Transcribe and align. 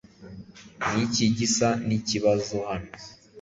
Niki 0.91 1.25
gisa 1.37 1.69
nikibazo 1.87 2.55
hano? 2.69 2.91